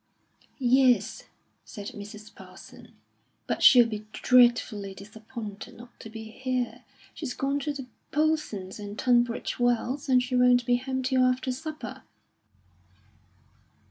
[0.57, 1.25] "Yes,"
[1.63, 2.33] said Mrs.
[2.33, 2.95] Parson,
[3.45, 8.95] "but she'll be dreadfully disappointed not to be here; she's gone to the Polsons in
[8.95, 12.01] Tunbridge Wells, and she won't be home till after supper."